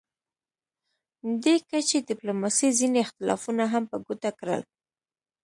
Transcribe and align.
دې 1.43 1.55
کچې 1.69 1.97
ډیپلوماسي 2.09 2.69
ځینې 2.79 2.99
اختلافونه 3.05 3.63
هم 3.73 3.83
په 3.91 3.97
ګوته 4.05 4.29
کړل 4.39 4.61